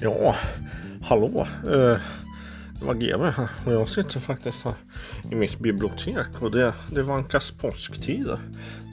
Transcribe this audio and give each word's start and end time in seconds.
Ja, 0.00 0.34
hallå. 1.02 1.46
Eh, 1.64 1.98
det 2.80 2.84
var 2.86 2.94
GW 2.94 3.30
här 3.30 3.48
och 3.66 3.72
jag 3.72 3.88
sitter 3.88 4.20
faktiskt 4.20 4.64
här 4.64 4.74
i 5.30 5.34
mitt 5.34 5.58
bibliotek 5.58 6.42
och 6.42 6.50
det, 6.50 6.74
det 6.92 7.02
vankas 7.02 7.50
påsktider. 7.50 8.38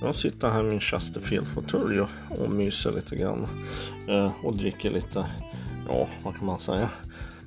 Jag 0.01 0.15
sitter 0.15 0.49
här 0.49 0.59
i 0.59 0.69
min 0.69 0.79
Chesterfield-fåtölj 0.79 1.99
och, 2.01 2.09
och 2.29 2.51
myser 2.51 2.91
lite 2.91 3.15
grann 3.15 3.47
eh, 4.07 4.31
och 4.43 4.57
dricker 4.57 4.91
lite, 4.91 5.25
ja 5.87 6.07
vad 6.23 6.37
kan 6.37 6.45
man 6.45 6.59
säga? 6.59 6.89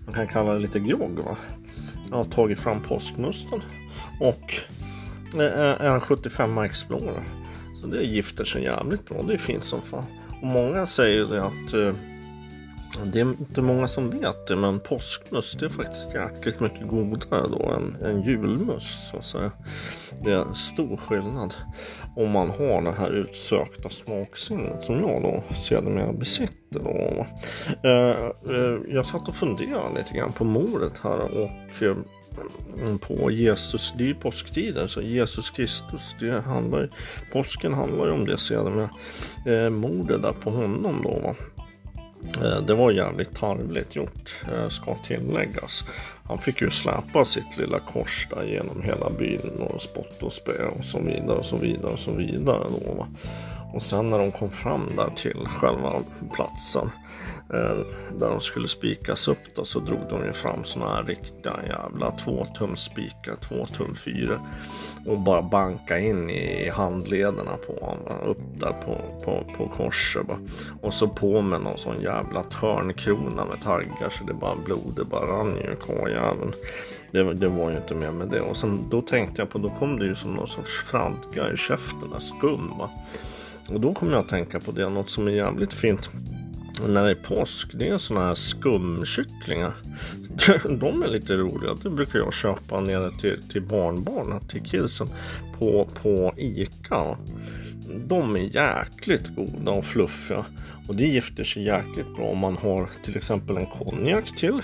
Man 0.04 0.14
kan 0.14 0.28
kalla 0.28 0.52
det 0.52 0.58
lite 0.58 0.80
grogg 0.80 1.18
va. 1.24 1.36
Jag 2.10 2.16
har 2.16 2.24
tagit 2.24 2.58
fram 2.58 2.80
påskmusten 2.80 3.62
och 4.20 4.54
är 5.40 5.94
en 5.94 6.00
75 6.00 6.58
Explorer. 6.58 7.22
Så 7.80 7.86
det 7.86 8.02
gifter 8.02 8.44
sig 8.44 8.62
jävligt 8.62 9.08
bra, 9.08 9.22
det 9.22 9.34
är 9.34 9.38
fint 9.38 9.64
som 9.64 9.82
fan. 9.82 10.04
Och 10.42 10.46
många 10.46 10.86
säger 10.86 11.26
det 11.26 11.44
att 11.44 11.74
det 13.04 13.20
är 13.20 13.22
inte 13.22 13.62
många 13.62 13.88
som 13.88 14.10
vet 14.10 14.46
det, 14.46 14.56
men 14.56 14.80
påskmust 14.80 15.62
är 15.62 15.68
faktiskt 15.68 16.14
jäkligt 16.14 16.60
mycket 16.60 16.88
godare 16.88 17.46
då 17.48 17.72
än, 17.72 17.96
än 18.04 18.22
julmust. 18.22 19.10
Så 19.10 19.16
att 19.16 19.24
säga. 19.24 19.50
Det 20.24 20.32
är 20.32 20.54
stor 20.54 20.96
skillnad 20.96 21.54
om 22.16 22.30
man 22.30 22.50
har 22.50 22.82
det 22.82 22.90
här 22.90 23.10
utsökta 23.10 23.88
smaksinnet 23.88 24.84
som 24.84 25.00
jag 25.00 25.22
då 25.22 25.42
sedermera 25.54 26.12
besitter. 26.12 26.54
Då. 26.70 27.26
Eh, 27.88 28.56
eh, 28.56 28.78
jag 28.88 29.06
satt 29.06 29.28
och 29.28 29.34
funderade 29.34 29.98
lite 29.98 30.14
grann 30.14 30.32
på 30.32 30.44
mordet 30.44 30.98
här 30.98 31.20
och 31.20 31.82
eh, 31.82 31.96
på 33.00 33.30
Jesus, 33.30 33.92
det 33.96 34.04
är 34.04 34.06
ju 34.08 34.14
påsktider, 34.14 34.86
så 34.86 35.00
Jesus 35.00 35.50
Kristus, 35.50 36.16
det 36.20 36.40
handlar, 36.40 36.90
påsken 37.32 37.74
handlar 37.74 38.06
ju 38.06 38.12
om 38.12 38.26
det 38.26 38.38
sedermera 38.38 38.90
eh, 39.46 39.70
mordet 39.70 40.22
där 40.22 40.32
på 40.32 40.50
honom 40.50 41.00
då. 41.04 41.18
Va? 41.18 41.34
Eh, 42.44 42.60
det 42.66 42.74
var 42.74 42.90
jävligt 42.90 43.34
tarvligt 43.36 43.96
gjort, 43.96 44.44
eh, 44.52 44.68
ska 44.68 44.94
tilläggas. 44.94 45.84
Han 46.24 46.38
fick 46.38 46.60
ju 46.60 46.70
släpa 46.70 47.24
sitt 47.24 47.56
lilla 47.58 47.78
kors 47.78 48.28
där 48.30 48.42
genom 48.42 48.82
hela 48.82 49.10
byn 49.10 49.50
och 49.60 49.82
spott 49.82 50.22
och 50.22 50.32
spö 50.32 50.66
och 50.78 50.84
så 50.84 51.00
vidare 51.00 51.38
och 51.38 51.44
så 51.44 51.56
vidare 51.56 51.92
och 51.92 51.98
så 51.98 52.12
vidare. 52.12 52.66
Då, 52.86 53.06
och 53.72 53.82
sen 53.82 54.10
när 54.10 54.18
de 54.18 54.32
kom 54.32 54.50
fram 54.50 54.92
där 54.96 55.10
till 55.16 55.46
själva 55.48 56.02
platsen 56.34 56.90
eh, 57.54 57.78
där 58.18 58.30
de 58.30 58.40
skulle 58.40 58.68
spikas 58.68 59.28
upp 59.28 59.54
då, 59.54 59.64
så 59.64 59.80
drog 59.80 60.00
de 60.10 60.24
ju 60.24 60.32
fram 60.32 60.64
såna 60.64 60.94
här 60.94 61.04
riktiga 61.04 61.54
jävla 61.68 62.10
tvåtumsspikar, 62.10 63.36
två 63.40 63.66
tum 63.66 63.94
fyra 63.94 64.40
och 65.06 65.18
bara 65.18 65.42
banka 65.42 65.98
in 65.98 66.30
i 66.30 66.70
handlederna 66.70 67.56
på 67.66 67.86
honom, 67.86 68.28
upp 68.30 68.60
där 68.60 68.72
på, 68.72 68.98
på, 69.24 69.44
på 69.56 69.68
korset 69.68 70.26
bara. 70.26 70.38
och 70.82 70.94
så 70.94 71.08
på 71.08 71.40
med 71.40 71.60
någon 71.60 71.78
sån 71.78 72.00
jävla 72.00 72.42
törnkrona 72.42 73.44
med 73.44 73.60
taggar 73.62 74.10
så 74.10 74.24
det 74.24 74.34
bara 74.34 74.56
blodet 74.64 75.06
bara 75.06 75.26
rann 75.26 75.56
ju 75.56 75.76
karljäveln. 75.76 76.52
Det, 77.10 77.34
det, 77.34 77.48
var 77.48 77.70
ju 77.70 77.76
inte 77.76 77.94
mer 77.94 78.10
med 78.10 78.28
det 78.28 78.40
och 78.40 78.56
sen 78.56 78.86
då 78.90 79.00
tänkte 79.00 79.42
jag 79.42 79.50
på 79.50 79.58
då 79.58 79.70
kom 79.70 79.98
det 79.98 80.04
ju 80.04 80.14
som 80.14 80.34
någon 80.34 80.48
sorts 80.48 80.84
fradga 80.84 81.52
i 81.52 81.56
käften, 81.56 82.20
skum 82.20 82.72
va. 82.78 82.90
Och 83.68 83.80
då 83.80 83.94
kommer 83.94 84.12
jag 84.12 84.20
att 84.20 84.28
tänka 84.28 84.60
på 84.60 84.72
det, 84.72 84.88
något 84.88 85.10
som 85.10 85.28
är 85.28 85.32
jävligt 85.32 85.72
fint 85.72 86.10
när 86.86 87.04
det 87.04 87.10
är 87.10 87.14
påsk, 87.14 87.70
det 87.74 87.88
är 87.88 87.98
såna 87.98 88.20
här 88.20 88.34
skumkycklingar. 88.34 89.74
De 90.78 91.02
är 91.02 91.08
lite 91.08 91.36
roliga. 91.36 91.74
Det 91.82 91.90
brukar 91.90 92.18
jag 92.18 92.34
köpa 92.34 92.80
nere 92.80 93.10
till, 93.10 93.42
till 93.52 93.62
barnbarnen, 93.62 94.40
till 94.40 94.62
kidsen 94.62 95.08
på, 95.58 95.88
på 96.02 96.34
Ica. 96.36 97.16
De 98.06 98.36
är 98.36 98.40
jäkligt 98.40 99.36
goda 99.36 99.70
och 99.70 99.84
fluffiga 99.84 100.44
och 100.88 100.96
det 100.96 101.06
gifter 101.06 101.44
sig 101.44 101.64
jäkligt 101.64 102.16
bra 102.16 102.24
om 102.24 102.38
man 102.38 102.56
har 102.56 102.88
till 103.02 103.16
exempel 103.16 103.56
en 103.56 103.66
konjak 103.66 104.36
till. 104.36 104.62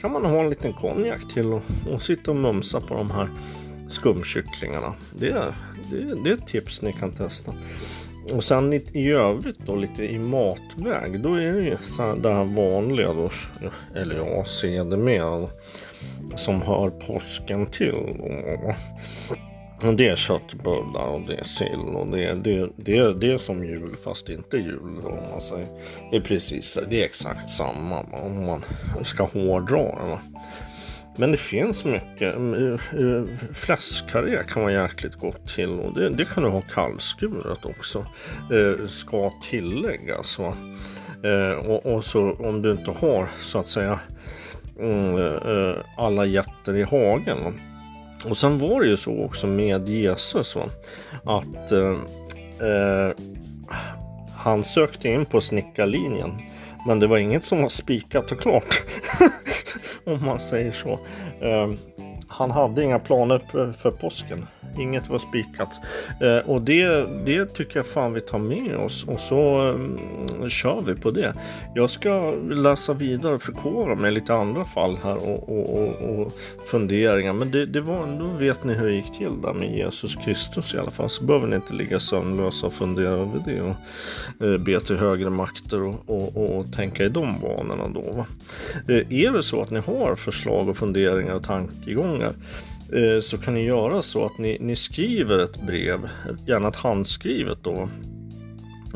Kan 0.00 0.12
man 0.12 0.24
ha 0.24 0.40
en 0.40 0.50
liten 0.50 0.72
konjak 0.72 1.28
till 1.28 1.52
och, 1.52 1.62
och 1.90 2.02
sitta 2.02 2.30
och 2.30 2.36
mumsa 2.36 2.80
på 2.80 2.94
de 2.94 3.10
här 3.10 3.28
skumkycklingarna. 3.88 4.94
Det, 5.18 5.54
det, 5.90 6.14
det 6.24 6.30
är 6.30 6.34
ett 6.34 6.46
tips 6.46 6.82
ni 6.82 6.92
kan 6.92 7.12
testa. 7.12 7.54
Och 8.34 8.44
sen 8.44 8.72
i, 8.72 8.84
i 8.92 9.10
övrigt 9.10 9.58
då 9.66 9.76
lite 9.76 10.04
i 10.04 10.18
matväg 10.18 11.20
då 11.20 11.34
är 11.34 11.52
det 11.52 11.62
ju 11.62 11.76
så 11.80 12.14
det 12.14 12.32
här 12.32 12.44
vanliga 12.44 13.12
då, 13.12 13.30
eller 13.96 14.16
ja, 14.16 14.44
sedermera 14.44 15.48
som 16.36 16.62
hör 16.62 16.90
påsken 16.90 17.66
till. 17.66 17.94
Och 19.84 19.94
det 19.94 20.08
är 20.08 20.16
köttbullar 20.16 21.06
och 21.06 21.20
det 21.26 21.34
är 21.34 21.44
sill 21.44 21.94
och 21.94 22.06
det, 22.06 22.34
det, 22.34 22.68
det, 22.76 23.14
det 23.14 23.32
är 23.32 23.38
som 23.38 23.64
jul 23.64 23.96
fast 24.04 24.28
inte 24.28 24.56
jul. 24.56 25.00
Då, 25.02 25.08
om 25.08 25.30
man 25.30 25.40
säger. 25.40 25.66
Det 26.10 26.16
är 26.16 26.20
precis 26.20 26.78
det 26.90 27.00
är 27.00 27.04
exakt 27.04 27.50
samma 27.50 28.00
om 28.00 28.46
man 28.46 28.64
ska 29.04 29.24
hårdra 29.24 29.78
det. 29.78 30.18
Men 31.18 31.32
det 31.32 31.38
finns 31.38 31.84
mycket. 31.84 32.36
Mm, 32.36 32.54
eh, 32.54 33.00
eh, 33.00 33.22
Fläskkarré 33.54 34.42
kan 34.48 34.62
vara 34.62 34.72
jäkligt 34.72 35.14
gott 35.14 35.48
till 35.54 35.70
och 35.70 35.94
det, 35.94 36.10
det 36.10 36.24
kan 36.24 36.42
du 36.42 36.48
ha 36.48 36.60
kallskuret 36.60 37.64
också. 37.64 38.06
Eh, 38.52 38.86
ska 38.86 39.32
tilläggas. 39.42 40.38
Va? 40.38 40.56
Eh, 41.24 41.66
och, 41.70 41.86
och, 41.86 42.04
så 42.04 42.32
om 42.32 42.62
du 42.62 42.70
inte 42.70 42.90
har 42.90 43.28
så 43.42 43.58
att 43.58 43.68
säga 43.68 44.00
mm, 44.80 45.74
alla 45.96 46.24
jätter 46.24 46.76
i 46.76 46.82
hagen. 46.82 47.44
Va? 47.44 47.52
Och 48.30 48.38
sen 48.38 48.58
var 48.58 48.80
det 48.80 48.88
ju 48.88 48.96
så 48.96 49.24
också 49.24 49.46
med 49.46 49.88
Jesus 49.88 50.56
va? 50.56 50.62
att 51.24 51.72
eh, 51.72 51.96
han 54.36 54.64
sökte 54.64 55.08
in 55.08 55.24
på 55.24 55.40
snickarlinjen 55.40 56.32
men 56.86 57.00
det 57.00 57.06
var 57.06 57.18
inget 57.18 57.44
som 57.44 57.62
var 57.62 57.68
spikat 57.68 58.32
och 58.32 58.40
klart. 58.40 58.82
om 60.04 60.24
man 60.24 60.38
säger 60.38 60.72
så. 60.72 60.98
Ehm, 61.42 61.78
han 62.28 62.50
hade 62.50 62.84
inga 62.84 62.98
planer 62.98 63.72
för 63.72 63.90
påsken. 63.90 64.46
Inget 64.78 65.08
var 65.08 65.18
spikat. 65.18 65.80
Eh, 66.20 66.50
och 66.50 66.62
det, 66.62 67.06
det 67.26 67.54
tycker 67.54 67.76
jag 67.78 67.86
fan 67.86 68.12
vi 68.12 68.20
tar 68.20 68.38
med 68.38 68.76
oss 68.76 69.04
och 69.04 69.20
så 69.20 69.68
eh, 69.68 70.48
kör 70.48 70.82
vi 70.86 70.94
på 70.94 71.10
det. 71.10 71.34
Jag 71.74 71.90
ska 71.90 72.30
läsa 72.50 72.92
vidare 72.92 73.34
och 73.34 73.42
förkovra 73.42 73.94
mig 73.94 74.10
lite 74.10 74.34
andra 74.34 74.64
fall 74.64 74.98
här 75.02 75.16
och, 75.16 75.48
och, 75.48 75.82
och, 75.82 76.20
och 76.20 76.32
funderingar. 76.66 77.32
Men 77.32 77.50
det, 77.50 77.66
det 77.66 77.80
var, 77.80 78.18
då 78.18 78.26
vet 78.38 78.64
ni 78.64 78.74
hur 78.74 78.86
det 78.86 78.94
gick 78.94 79.12
till 79.12 79.42
där 79.42 79.52
med 79.52 79.76
Jesus 79.76 80.14
Kristus 80.14 80.74
i 80.74 80.78
alla 80.78 80.90
fall. 80.90 81.10
Så 81.10 81.24
behöver 81.24 81.46
ni 81.46 81.56
inte 81.56 81.74
ligga 81.74 82.00
sömnlösa 82.00 82.66
och 82.66 82.72
fundera 82.72 83.08
över 83.08 83.42
det 83.44 83.60
och 83.60 84.46
eh, 84.46 84.58
be 84.58 84.80
till 84.80 84.96
högre 84.96 85.30
makter 85.30 85.82
och, 85.82 85.94
och, 86.06 86.58
och 86.58 86.72
tänka 86.72 87.04
i 87.04 87.08
de 87.08 87.40
banorna 87.40 87.88
då. 87.88 88.12
Va? 88.12 88.26
Eh, 88.88 89.12
är 89.12 89.32
det 89.32 89.42
så 89.42 89.62
att 89.62 89.70
ni 89.70 89.80
har 89.80 90.16
förslag 90.16 90.68
och 90.68 90.76
funderingar 90.76 91.34
och 91.34 91.42
tankegångar 91.42 92.32
Eh, 92.92 93.20
så 93.20 93.38
kan 93.38 93.54
ni 93.54 93.64
göra 93.64 94.02
så 94.02 94.26
att 94.26 94.38
ni, 94.38 94.58
ni 94.60 94.76
skriver 94.76 95.38
ett 95.38 95.62
brev, 95.62 96.08
gärna 96.46 96.68
ett 96.68 96.76
handskrivet 96.76 97.58
då. 97.62 97.88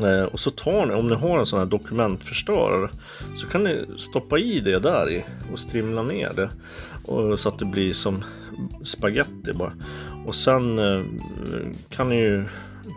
Eh, 0.06 0.24
och 0.24 0.40
så 0.40 0.50
tar 0.50 0.86
ni, 0.86 0.94
om 0.94 1.08
ni 1.08 1.14
har 1.14 1.38
en 1.38 1.46
sån 1.46 1.58
här 1.58 1.66
dokumentförstörare, 1.66 2.90
så 3.36 3.46
kan 3.46 3.64
ni 3.64 3.84
stoppa 3.96 4.38
i 4.38 4.60
det 4.60 4.78
där 4.78 5.10
i 5.10 5.24
och 5.52 5.58
strimla 5.58 6.02
ner 6.02 6.32
det. 6.36 6.50
Och, 7.04 7.40
så 7.40 7.48
att 7.48 7.58
det 7.58 7.64
blir 7.64 7.92
som 7.92 8.24
spaghetti 8.84 9.52
bara. 9.54 9.72
Och 10.26 10.34
sen 10.34 10.78
eh, 10.78 11.02
kan 11.88 12.08
ni 12.08 12.16
ju 12.16 12.44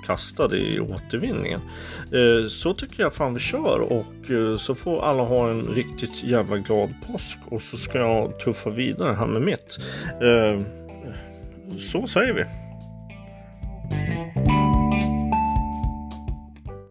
kasta 0.06 0.48
det 0.48 0.58
i 0.58 0.80
återvinningen. 0.80 1.62
Så 2.50 2.74
tycker 2.74 3.04
jag 3.04 3.14
fan 3.14 3.34
vi 3.34 3.40
kör 3.40 3.80
och 3.80 4.06
så 4.60 4.76
får 4.76 5.04
alla 5.04 5.24
ha 5.24 5.50
en 5.50 5.68
riktigt 5.68 6.24
jävla 6.24 6.58
glad 6.58 6.94
påsk 7.08 7.38
och 7.46 7.62
så 7.62 7.78
ska 7.78 8.00
jag 8.00 8.40
tuffa 8.40 8.70
vidare 8.70 9.14
här 9.14 9.28
med 9.28 9.42
mitt 9.42 9.80
så 11.80 12.08
säger 12.08 12.34
vi. 12.34 12.65